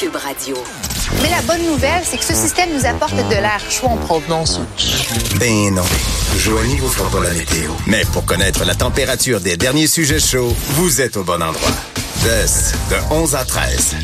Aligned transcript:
Cube 0.00 0.16
Radio. 0.16 0.56
Mais 1.22 1.28
la 1.28 1.42
bonne 1.42 1.62
nouvelle, 1.66 2.00
c'est 2.04 2.16
que 2.16 2.24
ce 2.24 2.32
système 2.32 2.70
nous 2.72 2.86
apporte 2.86 3.14
de 3.14 3.34
l'air 3.34 3.60
chaud 3.68 3.88
en 3.88 3.98
provenance. 3.98 4.58
Ben 5.38 5.74
non. 5.74 5.82
Joignez 6.38 6.76
vous 6.76 6.88
fera 6.88 7.10
pas 7.10 7.22
la 7.22 7.34
météo. 7.34 7.70
Mais 7.86 8.02
pour 8.14 8.24
connaître 8.24 8.64
la 8.64 8.74
température 8.74 9.40
des 9.40 9.58
derniers 9.58 9.86
sujets 9.86 10.18
chauds, 10.18 10.54
vous 10.70 11.02
êtes 11.02 11.18
au 11.18 11.22
bon 11.22 11.42
endroit. 11.42 11.72
Test 12.22 12.76
de 12.88 13.14
11 13.14 13.34
à 13.34 13.44
13. 13.44 13.96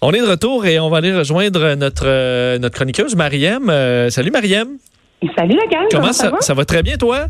On 0.00 0.12
est 0.12 0.20
de 0.20 0.26
retour 0.26 0.64
et 0.64 0.78
on 0.78 0.90
va 0.90 0.98
aller 0.98 1.12
rejoindre 1.12 1.74
notre, 1.74 2.06
euh, 2.06 2.60
notre 2.60 2.76
chroniqueuse, 2.76 3.16
Mariem. 3.16 3.68
Euh, 3.68 4.10
salut, 4.10 4.30
Mariem. 4.30 4.78
Salut 5.34 5.56
la 5.56 5.66
gang. 5.66 5.86
Comment, 5.90 6.12
ça, 6.12 6.30
ça, 6.40 6.52
va? 6.52 6.64
très 6.66 6.82
bien, 6.82 6.96
toi? 6.98 7.26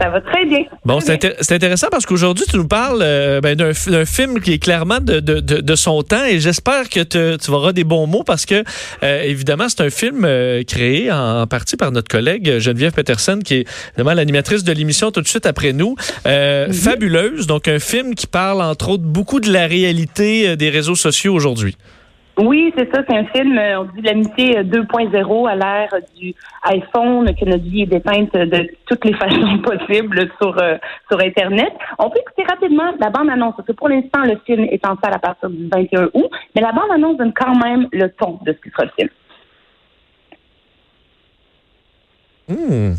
Ça 0.00 0.08
va 0.08 0.22
très 0.22 0.46
bien. 0.46 0.64
Bon, 0.86 1.00
c'est 1.00 1.52
intéressant 1.52 1.88
parce 1.90 2.06
qu'aujourd'hui, 2.06 2.46
tu 2.48 2.56
nous 2.56 2.66
parles 2.66 3.00
euh, 3.02 3.40
ben, 3.42 3.54
d'un 3.56 3.74
film 4.06 4.40
qui 4.40 4.54
est 4.54 4.58
clairement 4.58 5.00
de, 5.00 5.20
de, 5.20 5.40
de, 5.40 5.74
son 5.74 6.02
temps 6.02 6.24
et 6.24 6.40
j'espère 6.40 6.88
que 6.88 7.00
te, 7.00 7.36
tu 7.36 7.50
auras 7.50 7.72
des 7.72 7.84
bons 7.84 8.06
mots 8.06 8.22
parce 8.22 8.46
que, 8.46 8.64
euh, 9.02 9.22
évidemment, 9.22 9.68
c'est 9.68 9.82
un 9.82 9.90
film 9.90 10.24
euh, 10.24 10.62
créé 10.64 11.12
en, 11.12 11.46
partie 11.46 11.76
par 11.76 11.92
notre 11.92 12.08
collègue 12.08 12.58
Geneviève 12.58 12.92
Peterson, 12.92 13.40
qui 13.44 13.54
est 13.54 13.68
évidemment 13.90 14.14
l'animatrice 14.14 14.64
de 14.64 14.72
l'émission 14.72 15.10
tout 15.10 15.20
de 15.20 15.28
suite 15.28 15.44
après 15.44 15.74
nous. 15.74 15.96
Mm-hmm. 16.24 16.72
Fabuleuse, 16.72 17.46
donc 17.46 17.68
un 17.68 17.80
film 17.80 18.14
qui 18.14 18.26
parle, 18.26 18.62
entre 18.62 18.90
autres, 18.90 19.02
beaucoup 19.02 19.40
de 19.40 19.52
la 19.52 19.66
réalité 19.66 20.56
des 20.56 20.70
réseaux 20.70 20.94
sociaux 20.94 21.34
aujourd'hui. 21.34 21.76
Oui, 22.38 22.72
c'est 22.76 22.92
ça. 22.94 23.02
C'est 23.08 23.16
un 23.16 23.26
film, 23.26 23.58
euh, 23.58 23.80
on 23.80 23.84
dit 23.84 24.02
l'amitié 24.02 24.62
2.0 24.62 25.14
euh, 25.14 25.46
à 25.46 25.54
l'ère 25.56 25.94
du 26.16 26.34
iPhone, 26.64 27.34
que 27.34 27.44
notre 27.44 27.64
vie 27.64 27.82
est 27.82 27.86
dépeinte 27.86 28.32
de 28.32 28.68
toutes 28.86 29.04
les 29.04 29.14
façons 29.18 29.58
possibles 29.58 30.28
sur 30.40 30.56
euh, 30.58 30.76
sur 31.08 31.20
Internet. 31.20 31.72
On 31.98 32.08
peut 32.08 32.20
écouter 32.20 32.44
rapidement 32.48 32.92
la 32.98 33.10
bande-annonce, 33.10 33.54
parce 33.56 33.66
que 33.66 33.72
pour 33.72 33.88
l'instant, 33.88 34.22
le 34.24 34.38
film 34.46 34.64
est 34.64 34.86
en 34.86 34.96
salle 35.02 35.14
à 35.14 35.18
partir 35.18 35.50
du 35.50 35.68
21 35.68 36.10
août, 36.14 36.30
mais 36.54 36.62
la 36.62 36.72
bande-annonce 36.72 37.18
donne 37.18 37.32
quand 37.34 37.56
même 37.56 37.88
le 37.92 38.08
ton 38.10 38.38
de 38.44 38.52
ce 38.52 38.58
qui 38.60 38.70
sera 38.70 38.84
le 38.84 38.90
film. 38.96 39.08
Hmm. 42.48 42.94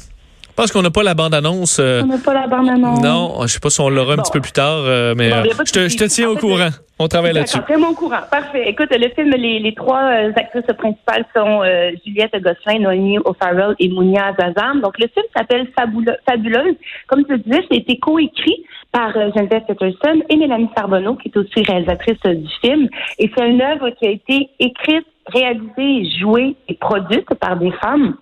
Pense 0.61 0.71
qu'on 0.71 0.83
n'a 0.83 0.91
pas 0.91 1.01
la 1.01 1.15
bande-annonce. 1.15 1.79
on 1.79 2.05
n'a 2.05 2.17
pas 2.19 2.35
la 2.35 2.45
bande-annonce. 2.45 3.01
Non, 3.01 3.33
je 3.39 3.43
ne 3.43 3.47
sais 3.47 3.59
pas 3.59 3.71
si 3.71 3.81
on 3.81 3.89
l'aura 3.89 4.13
un 4.13 4.17
petit 4.17 4.31
peu 4.31 4.41
plus 4.41 4.51
tard, 4.51 4.83
mais 5.17 5.31
je, 5.65 5.71
te, 5.71 5.89
je, 5.89 5.97
te, 5.97 6.03
tiens 6.03 6.29
au 6.29 6.35
courant. 6.35 6.69
On 7.01 7.07
travaille 7.07 7.33
là-dessus. 7.33 7.59
Très 7.61 7.77
au 7.77 7.93
courant. 7.93 8.19
Parfait. 8.29 8.65
Écoute, 8.67 8.89
le 8.91 9.09
film, 9.09 9.31
les, 9.31 9.73
trois 9.73 10.03
euh, 10.03 10.31
actrices 10.35 10.71
principales 10.77 11.25
sont 11.35 11.63
euh, 11.63 11.89
Juliette 12.05 12.35
Gosselin, 12.35 12.77
Noémie 12.79 13.17
O'Farrell 13.25 13.73
et 13.79 13.89
Mounia 13.89 14.35
Zazam. 14.39 14.81
Donc, 14.81 14.99
le 14.99 15.07
film 15.07 15.25
s'appelle 15.35 15.67
Fabuleuse. 15.75 16.75
Comme 17.07 17.25
tu 17.25 17.31
le 17.31 17.39
disais, 17.39 17.65
a 17.71 17.75
été 17.75 17.97
coécrit 17.97 18.63
par 18.91 19.17
euh, 19.17 19.31
Geneviève 19.35 19.63
Peterson 19.67 20.21
et 20.29 20.35
Mélanie 20.35 20.69
Sarbonneau, 20.77 21.15
qui 21.15 21.29
est 21.29 21.37
aussi 21.37 21.63
réalisatrice 21.63 22.21
du 22.23 22.49
film. 22.61 22.87
Et 23.17 23.31
c'est 23.35 23.49
une 23.49 23.63
œuvre 23.63 23.89
qui 23.97 24.05
a 24.05 24.11
été 24.11 24.49
écrite, 24.59 25.07
réalisée, 25.25 26.07
jouée 26.19 26.55
et 26.67 26.75
produite 26.75 27.33
par 27.39 27.57
des 27.57 27.71
femmes 27.81 28.15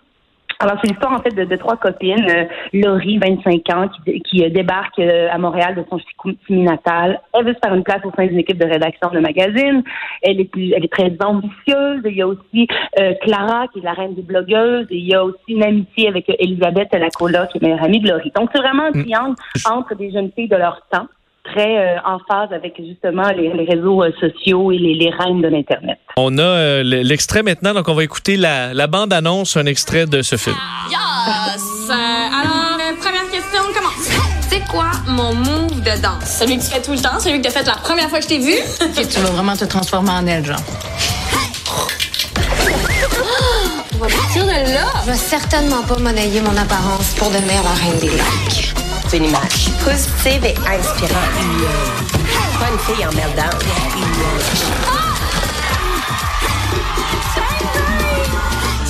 alors, 0.61 0.75
c'est 0.81 0.89
l'histoire, 0.89 1.13
en 1.13 1.19
fait, 1.19 1.33
de, 1.33 1.55
trois 1.55 1.77
copines. 1.77 2.29
Euh, 2.29 2.43
Laurie, 2.73 3.17
25 3.17 3.61
ans, 3.73 3.87
qui, 3.87 4.21
qui 4.23 4.43
euh, 4.43 4.49
débarque 4.49 4.99
euh, 4.99 5.29
à 5.31 5.37
Montréal 5.37 5.73
de 5.75 5.85
son 5.89 5.97
Chicoutimi 5.97 6.63
natal. 6.63 7.21
Elle 7.33 7.45
veut 7.45 7.53
se 7.53 7.59
faire 7.63 7.73
une 7.73 7.83
place 7.83 8.03
au 8.03 8.11
sein 8.11 8.25
d'une 8.25 8.39
équipe 8.39 8.57
de 8.57 8.65
rédaction 8.65 9.09
de 9.09 9.19
magazine. 9.21 9.83
Elle 10.21 10.41
est, 10.41 10.49
elle 10.57 10.83
est 10.83 10.91
très 10.91 11.15
ambitieuse. 11.23 12.01
Il 12.03 12.13
y 12.13 12.21
a 12.21 12.27
aussi 12.27 12.67
Clara, 13.21 13.67
qui 13.71 13.79
est 13.79 13.83
la 13.83 13.93
reine 13.93 14.15
des 14.15 14.21
blogueuses. 14.21 14.87
Et 14.89 14.97
il 14.97 15.07
y 15.07 15.15
a 15.15 15.23
aussi 15.23 15.39
une 15.47 15.63
amitié 15.63 16.09
avec 16.09 16.27
Elisabeth, 16.27 16.89
la 16.91 17.09
coloc, 17.09 17.47
qui 17.51 17.59
est 17.59 17.61
meilleure 17.61 17.83
amie 17.83 18.01
de 18.01 18.09
Laurie. 18.09 18.33
Donc, 18.35 18.49
c'est 18.53 18.59
vraiment 18.59 18.83
un 18.83 18.91
mm. 18.91 19.03
triangle 19.03 19.35
entre 19.65 19.95
des 19.95 20.11
jeunes 20.11 20.31
filles 20.35 20.49
de 20.49 20.57
leur 20.57 20.81
temps 20.91 21.07
très 21.53 21.77
euh, 21.77 21.99
en 22.05 22.19
phase 22.27 22.51
avec 22.51 22.73
justement 22.77 23.29
les, 23.29 23.49
réseaux 23.65 24.03
euh, 24.03 24.11
sociaux 24.19 24.71
et 24.71 24.77
les, 24.77 24.95
les, 24.95 25.09
reines 25.09 25.41
de 25.41 25.47
l'Internet. 25.47 25.97
On 26.17 26.37
a 26.37 26.41
euh, 26.41 26.83
l'extrait 26.83 27.43
maintenant, 27.43 27.73
donc 27.73 27.87
on 27.87 27.93
va 27.93 28.03
écouter 28.03 28.37
la, 28.37 28.73
la 28.73 28.87
bande-annonce, 28.87 29.57
un 29.57 29.65
extrait 29.65 30.05
de 30.05 30.21
ce 30.21 30.35
film. 30.35 30.55
Yes! 30.89 31.89
alors, 31.89 32.77
première 32.99 33.29
question, 33.31 33.61
commence. 33.73 34.09
C'est 34.49 34.65
quoi 34.67 34.91
mon 35.07 35.33
move 35.33 35.81
de 35.81 36.01
danse? 36.01 36.25
Celui 36.25 36.57
que 36.57 36.63
tu 36.63 36.69
fais 36.69 36.81
tout 36.81 36.91
le 36.91 36.99
temps, 36.99 37.19
celui 37.19 37.37
que 37.41 37.47
tu 37.47 37.47
as 37.47 37.59
fait 37.59 37.65
la 37.65 37.75
première 37.75 38.09
fois 38.09 38.19
que 38.19 38.25
je 38.25 38.29
t'ai 38.29 38.39
vu? 38.39 38.53
OK, 38.81 39.07
tu 39.07 39.19
vas 39.19 39.29
vraiment 39.31 39.55
te 39.55 39.65
transformer 39.65 40.11
en 40.11 40.27
elle, 40.27 40.45
genre. 40.45 40.57
On 43.93 43.97
va 43.97 44.07
partir 44.07 44.45
de 44.45 44.51
là. 44.51 44.85
Je 45.05 45.11
vais 45.11 45.17
certainement 45.17 45.83
pas 45.83 45.97
monnayer 45.97 46.41
mon 46.41 46.55
apparence 46.55 47.13
pour 47.15 47.29
devenir 47.29 47.61
la 47.63 47.71
reine 47.71 47.99
des 47.99 48.17
lacs 48.17 48.48
c'est 49.09 49.17
une 49.17 49.25
image 49.25 49.69
positive 49.83 50.45
et 50.45 50.55
inspirante. 50.67 51.09
Pas 52.59 52.69
une 52.71 52.79
fille 52.79 53.05
en 53.05 53.11
meltdown. 53.13 53.49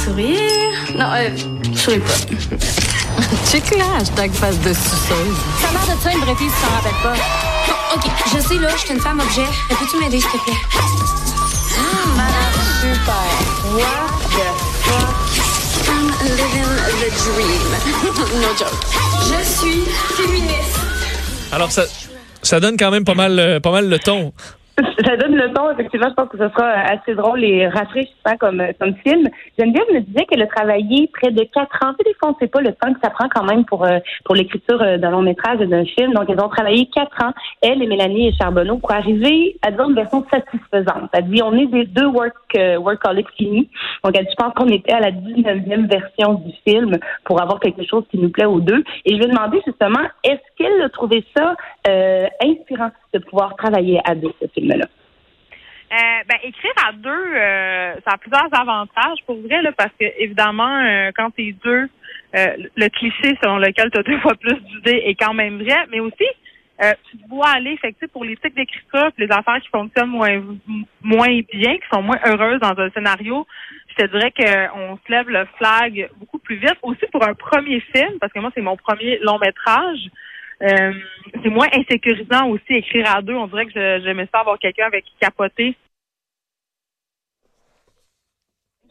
Sourire? 0.04 0.74
Non, 0.98 1.06
euh, 1.14 1.30
souris 1.74 2.00
pas. 2.00 2.58
Check 3.50 3.78
là, 3.78 3.86
hashtag 4.00 4.34
face 4.34 4.60
de 4.60 4.74
suceuse. 4.74 5.38
Ça 5.62 5.72
l'air 5.72 5.96
de 5.96 6.02
ça, 6.02 6.12
une 6.12 6.20
vraie 6.20 6.36
fille, 6.36 6.50
si 6.50 6.62
t'en 6.62 6.76
rappelles 6.76 7.02
pas. 7.02 7.16
OK, 7.96 8.12
je 8.34 8.40
sais, 8.42 8.56
là, 8.56 8.70
je 8.76 8.78
suis 8.86 8.94
une 8.94 9.00
femme 9.00 9.22
objet. 9.22 9.46
Peux-tu 9.70 9.98
m'aider, 10.00 10.20
s'il 10.20 10.30
te 10.30 10.38
plaît? 10.44 10.54
Ah, 12.18 12.32
super. 12.82 13.24
What 13.74 14.10
the 14.32 14.48
fuck? 14.84 15.29
Living 16.22 16.72
the 17.00 17.10
dream. 17.24 18.42
no 18.42 18.50
joke. 18.58 18.76
Je 19.24 19.44
suis 19.44 19.86
féministe. 20.16 20.80
Alors, 21.52 21.72
ça, 21.72 21.84
ça 22.44 22.60
donne 22.60 22.78
quand 22.78 22.92
même 22.92 23.06
pas 23.06 23.16
mal, 23.16 23.40
euh, 23.40 23.60
pas 23.60 23.72
mal 23.72 23.88
le 23.88 24.00
ton. 24.00 24.34
Ça 25.06 25.18
donne 25.18 25.36
le 25.36 25.52
ton, 25.54 25.72
effectivement. 25.72 26.10
Je 26.10 26.14
pense 26.14 26.30
que 26.30 26.38
ce 26.38 26.50
sera 26.50 26.70
assez 26.70 27.16
drôle 27.16 27.44
et 27.44 27.68
rafraîchissant 27.68 28.38
comme, 28.40 28.64
comme 28.80 28.96
film. 29.06 29.28
Geneviève 29.58 29.86
me 29.94 30.00
disait 30.02 30.26
qu'elle 30.26 30.42
a 30.42 30.48
travaillé 30.48 31.10
près 31.14 31.32
de 31.32 31.44
quatre 31.44 31.78
ans. 31.84 31.94
Des 32.06 32.14
fois, 32.14 32.30
on 32.32 32.40
sait 32.40 32.48
pas 32.48 32.62
le 32.62 32.74
temps 32.74 32.94
que 32.94 33.00
ça 33.04 33.10
prend 33.10 33.28
quand 33.30 33.44
même 33.44 33.66
pour, 33.66 33.86
euh, 33.86 34.00
pour 34.26 34.36
l'écriture 34.36 34.82
euh, 34.82 34.98
d'un 34.98 35.12
long 35.12 35.22
métrage 35.22 35.60
d'un 35.60 35.86
film. 35.86 36.14
Donc, 36.14 36.30
elles 36.30 36.42
ont 36.42 36.50
travaillé 36.50 36.88
quatre 36.94 37.24
ans, 37.24 37.34
elle 37.62 37.82
et 37.82 37.88
Mélanie 37.88 38.30
et 38.30 38.34
Charbonneau, 38.34 38.78
pour 38.78 38.92
arriver 38.92 39.58
à 39.62 39.72
dire 39.72 39.90
une 39.90 39.96
version 39.96 40.26
satisfaisante. 40.32 41.10
Elle 41.14 41.30
dit, 41.30 41.42
on 41.44 41.54
est 41.54 41.68
des 41.68 41.86
deux 41.86 42.08
work, 42.08 42.36
euh, 42.58 42.78
workaholics 42.78 43.30
finis. 43.38 43.70
Donc, 44.04 44.16
elle 44.18 44.26
dit, 44.26 44.32
je 44.32 44.44
pense 44.44 44.54
qu'on 44.54 44.68
était 44.68 44.94
à 44.94 45.00
la 45.00 45.12
19e 45.12 45.90
version 45.90 46.36
du 46.36 46.54
film 46.66 46.98
pour 47.26 47.42
avoir 47.42 47.60
quelque 47.60 47.86
chose 47.86 48.04
qui 48.12 48.18
nous 48.18 48.30
plaît 48.30 48.46
aux 48.46 48.60
deux. 48.60 48.84
Et 49.06 49.14
je 49.14 49.18
lui 49.18 49.26
ai 49.26 49.28
demandé 49.28 49.60
justement, 49.66 50.08
est-ce 50.24 50.40
qu'elle 50.58 50.82
a 50.82 50.90
trouvé 50.90 51.26
ça 51.36 51.56
euh, 51.88 52.28
inspirant 52.44 52.92
de 53.14 53.20
pouvoir 53.20 53.56
travailler 53.56 54.00
à 54.06 54.16
deux, 54.16 54.32
ce 54.42 54.48
Euh, 55.92 55.96
ben, 56.28 56.38
écrire 56.44 56.74
à 56.88 56.92
deux, 56.92 57.10
euh, 57.10 57.96
ça 58.06 58.14
a 58.14 58.18
plusieurs 58.18 58.48
avantages 58.54 59.18
pour 59.26 59.42
vrai, 59.42 59.60
parce 59.76 59.92
que 60.00 60.06
évidemment, 60.20 60.78
euh, 60.84 61.10
quand 61.16 61.32
t'es 61.32 61.56
deux, 61.64 61.90
euh, 62.36 62.48
le 62.76 62.90
cliché 62.90 63.36
selon 63.42 63.58
lequel 63.58 63.90
tu 63.90 64.00
as 64.00 64.04
deux 64.12 64.20
fois 64.20 64.36
plus 64.36 64.54
d'idées 64.54 65.02
est 65.06 65.16
quand 65.16 65.34
même 65.34 65.62
vrai, 65.62 65.88
mais 65.92 66.00
aussi 66.00 66.28
tu 67.12 67.18
te 67.18 67.28
vois 67.28 67.50
aller, 67.50 67.76
fait 67.78 67.94
pour 68.14 68.24
les 68.24 68.38
types 68.38 68.56
d'écriture, 68.56 69.12
les 69.18 69.30
affaires 69.30 69.60
qui 69.62 69.68
fonctionnent 69.68 70.12
moins 70.12 70.42
moins 71.02 71.40
bien, 71.52 71.76
qui 71.76 71.88
sont 71.92 72.02
moins 72.02 72.20
heureuses 72.26 72.62
dans 72.62 72.80
un 72.80 72.90
scénario, 72.92 73.46
je 73.90 74.06
te 74.06 74.12
dirais 74.12 74.32
qu'on 74.32 74.98
se 74.98 75.12
lève 75.12 75.30
le 75.30 75.46
flag 75.58 76.10
beaucoup 76.16 76.40
plus 76.40 76.56
vite. 76.56 76.78
Aussi 76.82 77.06
pour 77.12 77.28
un 77.28 77.34
premier 77.34 77.82
film, 77.94 78.18
parce 78.22 78.32
que 78.32 78.40
moi 78.40 78.50
c'est 78.56 78.62
mon 78.62 78.78
premier 78.78 79.20
long 79.24 79.40
métrage. 79.40 80.08
Euh, 80.62 80.94
c'est 81.44 81.50
moins 81.50 81.68
insécurisant 81.74 82.50
aussi 82.50 82.74
écrire 82.74 83.16
à 83.16 83.22
deux. 83.22 83.36
On 83.36 83.48
dirait 83.48 83.66
que 83.66 83.72
j'aimais 83.74 84.28
ça 84.34 84.42
avoir 84.42 84.58
quelqu'un 84.60 84.88
avec 84.88 85.06
qui 85.06 85.14
capoter. 85.20 85.76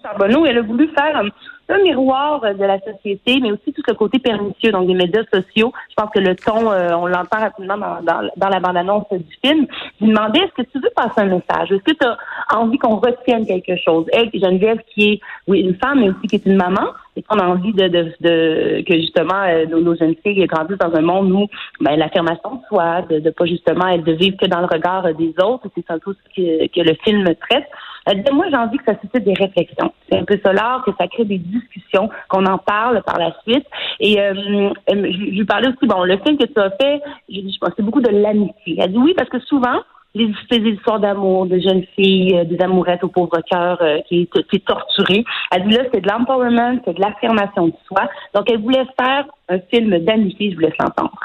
Charbonneau, 0.03 0.47
elle 0.47 0.59
a 0.59 0.63
voulu 0.63 0.89
faire 0.97 1.17
un 1.17 1.83
miroir 1.83 2.41
de 2.41 2.65
la 2.65 2.79
société, 2.81 3.41
mais 3.41 3.51
aussi 3.51 3.73
tout 3.73 3.83
ce 3.87 3.93
côté 3.93 4.19
pernicieux, 4.19 4.71
donc 4.71 4.87
des 4.87 4.95
médias 4.95 5.25
sociaux. 5.33 5.73
Je 5.91 5.95
pense 5.97 6.11
que 6.15 6.21
le 6.21 6.35
ton, 6.37 6.71
euh, 6.71 6.95
on 6.95 7.07
l'entend 7.07 7.41
rapidement 7.41 7.77
dans, 7.77 8.01
dans, 8.37 8.49
la 8.49 8.61
bande-annonce 8.61 9.07
du 9.11 9.37
film. 9.45 9.67
Je 10.01 10.05
lui 10.05 10.13
demandais, 10.13 10.39
est-ce 10.41 10.63
que 10.63 10.71
tu 10.71 10.79
veux 10.79 10.91
passer 10.95 11.21
un 11.21 11.27
message? 11.27 11.73
Est-ce 11.73 11.83
que 11.83 11.93
tu 11.93 12.07
as 12.07 12.17
envie 12.57 12.79
qu'on 12.79 12.97
retienne 12.97 13.44
quelque 13.44 13.77
chose? 13.77 14.06
Elle, 14.12 14.31
Geneviève, 14.33 14.79
qui 14.94 15.12
est, 15.12 15.21
oui, 15.47 15.61
une 15.61 15.77
femme, 15.77 16.01
mais 16.01 16.11
aussi 16.11 16.27
qui 16.29 16.37
est 16.37 16.47
une 16.47 16.56
maman, 16.56 16.93
et 17.19 17.23
qu'on 17.23 17.38
a 17.38 17.47
envie 17.47 17.73
de, 17.73 17.88
de, 17.88 18.12
de 18.20 18.82
que 18.87 18.94
justement 18.94 19.43
euh, 19.43 19.67
nos, 19.67 19.97
jeunes 19.97 20.15
filles 20.25 20.47
grandissent 20.47 20.79
dans 20.79 20.94
un 20.94 21.00
monde 21.00 21.32
où 21.32 21.47
ben, 21.81 21.97
l'affirmation 21.97 22.55
de 22.55 22.61
soi, 22.69 23.03
de, 23.11 23.19
de 23.19 23.31
pas 23.31 23.44
justement 23.44 23.88
être 23.88 24.05
de 24.05 24.12
vivre 24.12 24.37
que 24.37 24.47
dans 24.47 24.61
le 24.61 24.67
regard 24.67 25.03
des 25.15 25.35
autres, 25.43 25.67
c'est 25.75 25.85
peu 25.99 26.15
ce 26.15 26.35
que, 26.37 26.67
que 26.69 26.88
le 26.88 26.94
film 27.03 27.25
traite. 27.49 27.67
Elle 28.06 28.25
moi, 28.32 28.47
j'ai 28.49 28.56
envie 28.56 28.79
que 28.79 28.85
ça 28.87 28.99
suscite 29.00 29.25
des 29.25 29.35
réflexions. 29.35 29.93
C'est 30.09 30.19
un 30.19 30.25
peu 30.25 30.38
cela, 30.44 30.82
que 30.87 30.93
ça 30.99 31.09
crée 31.09 31.25
des 31.25 31.38
discussions, 31.38 32.09
qu'on 32.29 32.47
en 32.47 32.59
parle 32.59 33.03
par 33.03 33.19
la 33.19 33.35
suite. 33.43 33.67
Et 34.00 34.20
euh, 34.20 34.32
euh 34.32 34.73
je, 34.88 35.38
lui 35.38 35.44
parlais 35.44 35.69
aussi, 35.69 35.87
bon, 35.87 36.05
le 36.05 36.17
film 36.19 36.38
que 36.38 36.47
tu 36.47 36.59
as 36.59 36.70
fait, 36.70 37.03
je, 37.29 37.41
je 37.41 37.59
pensais 37.59 37.82
beaucoup 37.82 38.00
de 38.00 38.11
l'amitié. 38.11 38.76
Elle 38.79 38.93
dit 38.93 38.99
oui, 38.99 39.15
parce 39.15 39.29
que 39.29 39.41
souvent, 39.41 39.81
les, 40.14 40.32
histoires 40.50 41.00
d'amour 41.00 41.46
de 41.46 41.58
jeunes 41.58 41.84
filles, 41.94 42.37
euh, 42.37 42.44
des 42.44 42.60
amourettes 42.62 43.05
au 43.05 43.08
pauvre 43.08 43.40
cœur 43.50 43.78
euh, 43.81 43.99
qui, 44.08 44.28
est, 44.34 44.64
torturé. 44.64 45.25
Elle 45.50 45.69
dit 45.69 45.75
là, 45.75 45.84
c'est 45.93 46.00
de 46.00 46.08
l'empowerment, 46.08 46.81
c'est 46.84 46.94
de 46.94 47.00
l'affirmation 47.00 47.69
de 47.69 47.75
soi. 47.87 48.08
Donc, 48.34 48.50
elle 48.50 48.60
voulait 48.60 48.87
faire 48.99 49.26
un 49.49 49.58
film 49.70 49.99
d'amitié, 49.99 50.50
je 50.50 50.56
voulais 50.56 50.75
s'entendre. 50.81 51.19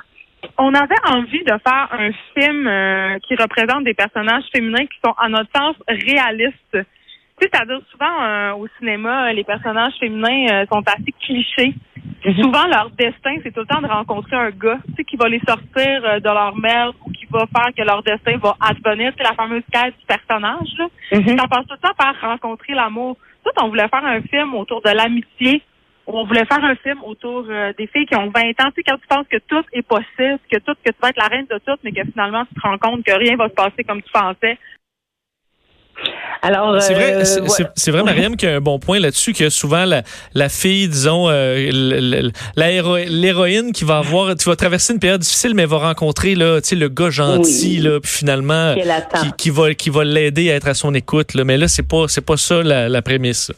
on 0.58 0.74
avait 0.74 0.96
envie 1.10 1.44
de 1.44 1.54
faire 1.66 1.90
un 1.92 2.12
film 2.38 2.68
euh, 2.68 3.18
qui 3.28 3.36
représente 3.36 3.84
des 3.84 3.94
personnages 3.94 4.44
féminins 4.54 4.86
qui 4.86 5.00
sont, 5.04 5.14
à 5.18 5.30
notre 5.30 5.50
sens, 5.56 5.76
réalistes. 5.88 6.56
Tu 6.72 6.80
sais, 7.48 7.50
c'est-à-dire 7.52 7.80
souvent 7.92 8.22
euh, 8.22 8.54
au 8.54 8.68
cinéma, 8.80 9.34
les 9.34 9.44
personnages 9.44 9.94
féminins 10.00 10.46
euh, 10.52 10.66
sont 10.72 10.84
assez 10.86 11.14
clichés. 11.22 11.74
Souvent, 12.42 12.68
leur 12.68 12.90
destin, 12.92 13.36
c'est 13.44 13.52
tout 13.52 13.62
le 13.62 13.66
temps 13.66 13.82
de 13.82 13.88
rencontrer 13.88 14.36
un 14.36 14.50
gars, 14.50 14.80
tu 14.88 14.96
sais, 14.96 15.04
qui 15.04 15.18
va 15.18 15.28
les 15.28 15.42
sortir 15.48 16.02
de 16.22 16.30
leur 16.30 16.56
merde 16.56 16.96
ou 17.06 17.12
qui 17.12 17.23
va 17.34 17.46
faire 17.48 17.74
que 17.76 17.84
leur 17.84 18.04
destin 18.04 18.38
va 18.38 18.56
advenir. 18.60 19.14
C'est 19.18 19.24
la 19.24 19.34
fameuse 19.34 19.64
quête 19.72 19.96
du 20.00 20.06
personnage. 20.06 20.70
Là. 20.78 20.88
Ça 21.12 21.48
passe 21.48 21.68
tout 21.68 21.76
le 21.76 21.88
temps 21.88 21.96
par 21.98 22.16
rencontrer 22.22 22.74
l'amour. 22.74 23.18
Tout, 23.44 23.52
on 23.62 23.68
voulait 23.68 23.88
faire 23.90 24.06
un 24.06 24.22
film 24.22 24.56
autour 24.56 24.82
de 24.82 24.90
l'amitié, 24.90 25.62
on 26.08 26.26
voulait 26.26 26.46
faire 26.46 26.64
un 26.64 26.76
film 26.76 27.04
autour 27.04 27.46
euh, 27.50 27.74
des 27.78 27.88
filles 27.88 28.06
qui 28.06 28.16
ont 28.16 28.30
20 28.30 28.42
ans. 28.62 28.72
Tu 28.72 28.76
sais, 28.76 28.84
quand 28.86 28.98
tu 28.98 29.08
penses 29.08 29.28
que 29.30 29.38
tout 29.48 29.64
est 29.74 29.82
possible, 29.82 30.40
que 30.52 30.60
tout, 30.60 30.76
que 30.84 30.92
tu 30.92 30.98
vas 31.02 31.10
être 31.10 31.18
la 31.18 31.28
reine 31.28 31.48
de 31.50 31.60
tout, 31.66 31.78
mais 31.84 31.92
que 31.92 32.04
finalement, 32.12 32.46
tu 32.46 32.56
te 32.56 32.62
rends 32.62 32.78
compte 32.78 33.04
que 33.04 33.12
rien 33.12 33.36
va 33.36 33.50
se 33.50 33.54
passer 33.54 33.84
comme 33.84 34.02
tu 34.02 34.12
pensais. 34.12 34.58
Alors, 36.42 36.82
C'est 36.82 36.94
vrai, 36.94 37.14
euh, 37.14 37.24
c'est- 37.76 37.92
vrai, 37.92 38.04
Mariam, 38.04 38.36
qu'il 38.36 38.50
y 38.50 38.52
a 38.52 38.56
un 38.58 38.62
bon 38.62 38.78
point 38.78 39.00
là-dessus, 39.00 39.32
que 39.32 39.50
souvent 39.50 39.86
la, 39.86 40.02
la 40.34 40.50
fille, 40.50 40.90
disons, 40.90 41.30
euh, 41.30 41.72
l'héroïne 42.58 43.72
qui 43.72 43.86
va 43.86 43.98
avoir, 44.00 44.36
tu 44.36 44.50
vas 44.50 44.56
traverser 44.56 44.94
une 44.94 45.00
période 45.00 45.22
difficile, 45.22 45.54
mais 45.56 45.66
va 45.66 45.78
rencontrer 45.78 46.36
là, 46.36 46.60
tu 46.62 46.70
sais, 46.70 46.76
le 46.76 46.90
gars 46.90 47.10
gentil, 47.10 47.78
Oui. 47.78 47.84
là, 47.84 48.00
puis 48.02 48.12
finalement, 48.12 48.76
qui, 48.76 49.32
qui 49.38 49.50
va, 49.50 49.74
qui 49.74 49.90
va 49.90 50.04
l'aider 50.04 50.52
à 50.52 50.56
être 50.56 50.68
à 50.68 50.74
son 50.74 50.94
écoute. 50.94 51.34
Là. 51.34 51.44
Mais 51.44 51.58
là, 51.58 51.68
c'est 51.68 51.88
pas, 51.88 52.06
c'est 52.08 52.26
pas 52.26 52.38
ça 52.38 52.62
la, 52.62 52.90
la 52.90 53.02
prémisse. 53.02 53.52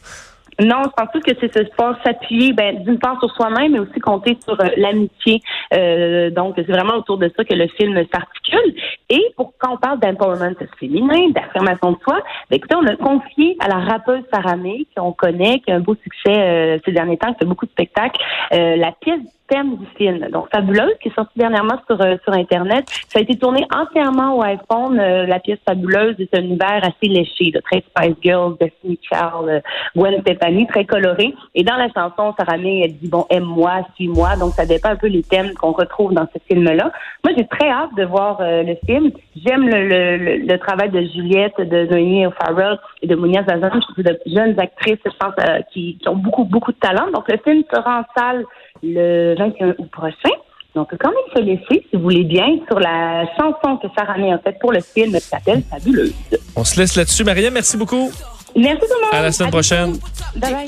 Non, 0.58 0.76
je 0.84 0.90
pense 1.04 1.22
que 1.22 1.32
c'est 1.38 1.52
ce 1.54 1.66
sport 1.66 1.96
s'appuyer, 2.02 2.54
ben, 2.54 2.82
d'une 2.82 2.98
part 2.98 3.18
sur 3.20 3.30
soi-même, 3.34 3.72
mais 3.72 3.78
aussi 3.78 4.00
compter 4.00 4.38
sur 4.42 4.58
euh, 4.58 4.68
l'amitié. 4.78 5.42
Euh, 5.74 6.30
donc, 6.30 6.54
c'est 6.56 6.66
vraiment 6.72 6.94
autour 6.96 7.18
de 7.18 7.30
ça 7.36 7.44
que 7.44 7.52
le 7.52 7.68
film 7.76 7.94
s'articule. 8.10 8.74
Et 9.08 9.22
pour 9.36 9.52
quand 9.58 9.74
on 9.74 9.76
parle 9.76 10.00
d'empowerment 10.00 10.54
féminin, 10.80 11.30
d'affirmation 11.30 11.92
de 11.92 11.98
soi, 12.02 12.20
ben, 12.50 12.56
écoutez, 12.56 12.74
on 12.74 12.86
a 12.86 12.96
confié 12.96 13.56
à 13.60 13.68
la 13.68 13.78
rappeuse 13.78 14.22
Sarah 14.32 14.56
May, 14.56 14.86
qu'on 14.96 15.12
connaît, 15.12 15.60
qui 15.60 15.70
a 15.70 15.76
un 15.76 15.80
beau 15.80 15.94
succès 15.94 16.36
euh, 16.36 16.78
ces 16.84 16.92
derniers 16.92 17.16
temps, 17.16 17.32
qui 17.32 17.40
fait 17.40 17.44
beaucoup 17.44 17.66
de 17.66 17.70
spectacles, 17.70 18.20
euh, 18.52 18.76
la 18.76 18.92
pièce 18.92 19.20
thème 19.48 19.76
du 19.76 19.86
film. 19.96 20.28
Donc, 20.30 20.48
Fabuleuse, 20.50 20.94
qui 21.00 21.08
est 21.08 21.14
sortie 21.14 21.38
dernièrement 21.38 21.78
sur, 21.86 22.00
euh, 22.00 22.16
sur 22.24 22.32
Internet. 22.32 22.84
Ça 23.08 23.18
a 23.18 23.22
été 23.22 23.36
tourné 23.36 23.66
entièrement 23.74 24.36
au 24.36 24.42
iPhone. 24.42 24.98
Euh, 24.98 25.26
la 25.26 25.38
pièce 25.38 25.58
Fabuleuse 25.66 26.16
est 26.18 26.34
un 26.36 26.42
univers 26.42 26.80
assez 26.82 27.08
léché, 27.08 27.50
de 27.50 27.60
très 27.60 27.82
Spice 27.88 28.16
Girls, 28.22 28.56
Destiny 28.60 28.98
Child, 29.02 29.48
euh, 29.48 29.60
Gwen 29.96 30.20
Stefani, 30.20 30.66
très 30.66 30.84
coloré. 30.84 31.34
Et 31.54 31.62
dans 31.62 31.76
la 31.76 31.88
chanson, 31.88 32.34
Sarah 32.38 32.56
elle 32.56 32.96
dit, 32.96 33.08
bon, 33.08 33.26
aime-moi, 33.30 33.86
suis-moi. 33.94 34.36
Donc, 34.36 34.52
ça 34.52 34.66
dépend 34.66 34.90
un 34.90 34.96
peu 34.96 35.08
les 35.08 35.22
thèmes 35.22 35.52
qu'on 35.54 35.72
retrouve 35.72 36.12
dans 36.12 36.26
ce 36.32 36.38
film-là. 36.48 36.90
Moi, 37.24 37.34
j'ai 37.36 37.46
très 37.46 37.68
hâte 37.68 37.94
de 37.96 38.04
voir 38.04 38.38
euh, 38.40 38.62
le 38.62 38.76
film. 38.86 38.95
J'aime 39.44 39.68
le, 39.68 39.88
le, 39.88 40.16
le, 40.16 40.36
le 40.38 40.58
travail 40.58 40.90
de 40.90 41.00
Juliette, 41.14 41.54
de 41.58 41.86
Noémie 41.90 42.26
O'Farrell 42.26 42.78
et 43.02 43.06
de 43.06 43.14
Mounia 43.14 43.44
Zazan. 43.48 43.70
Je 43.74 43.80
trouve 43.92 44.04
de 44.04 44.18
jeunes 44.26 44.58
actrices, 44.58 44.98
je 45.04 45.10
pense, 45.18 45.34
euh, 45.40 45.60
qui, 45.72 45.98
qui 46.00 46.08
ont 46.08 46.16
beaucoup, 46.16 46.44
beaucoup 46.44 46.72
de 46.72 46.78
talent. 46.78 47.10
Donc, 47.12 47.24
le 47.28 47.38
film 47.44 47.62
sera 47.72 48.00
en 48.00 48.04
salle 48.20 48.44
le 48.82 49.34
21 49.38 49.68
août 49.78 49.90
prochain. 49.90 50.34
Donc, 50.74 50.90
quand 51.00 51.08
même 51.10 51.18
se 51.34 51.40
laisser, 51.40 51.86
si 51.88 51.96
vous 51.96 52.02
voulez 52.02 52.24
bien, 52.24 52.46
sur 52.68 52.78
la 52.78 53.24
chanson 53.36 53.78
que 53.78 53.88
Sarah 53.96 54.18
May 54.18 54.32
a 54.32 54.38
faite 54.38 54.58
pour 54.60 54.72
le 54.72 54.80
film 54.80 55.12
qui 55.12 55.20
s'appelle 55.20 55.62
Fabuleuse. 55.70 56.12
On 56.54 56.64
se 56.64 56.78
laisse 56.78 56.96
là-dessus. 56.96 57.24
Mariam, 57.24 57.54
merci 57.54 57.76
beaucoup. 57.78 58.10
Merci 58.54 58.80
tout 58.80 58.86
le 58.88 59.04
monde. 59.06 59.14
À 59.14 59.22
la 59.22 59.32
semaine 59.32 59.50
prochaine. 59.50 59.92
Bye 60.36 60.52
bye. 60.52 60.66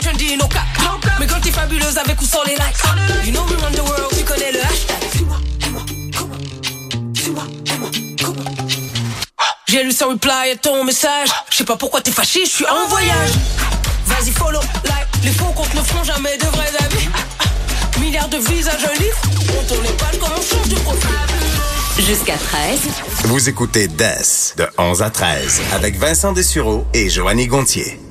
Sans 9.98 10.10
reply 10.10 10.52
à 10.52 10.56
ton 10.56 10.84
message. 10.84 11.28
Je 11.50 11.56
sais 11.56 11.64
pas 11.64 11.76
pourquoi 11.76 12.00
t'es 12.00 12.12
fâché, 12.12 12.44
je 12.44 12.50
suis 12.50 12.66
en 12.66 12.86
voyage. 12.86 13.30
Vas-y, 14.06 14.30
follow, 14.30 14.60
like. 14.84 15.08
Les 15.24 15.32
faux 15.32 15.52
comptes 15.56 15.74
ne 15.74 15.82
feront 15.82 16.04
jamais 16.04 16.36
de 16.36 16.44
vrais 16.44 16.70
amis. 16.78 17.08
Milliards 17.98 18.28
de 18.28 18.36
visages, 18.36 18.84
un 18.84 19.02
livre. 19.02 19.18
On 19.58 19.64
tourne 19.64 19.82
les 19.82 19.92
pages 19.94 20.18
comme 20.20 20.30
on 20.30 20.42
change 20.42 20.68
de 20.68 20.76
profil. 20.76 21.10
Jusqu'à 21.98 22.36
13. 22.36 22.78
Vous 23.24 23.48
écoutez 23.48 23.88
DES 23.88 24.54
de 24.56 24.68
11 24.78 25.02
à 25.02 25.10
13 25.10 25.60
avec 25.72 25.98
Vincent 25.98 26.32
Dessureau 26.32 26.86
et 26.94 27.10
Joanny 27.10 27.48
Gontier. 27.48 27.98